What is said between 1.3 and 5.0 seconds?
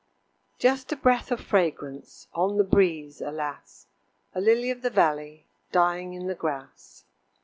of fragrance On the breeze alas! A lily of the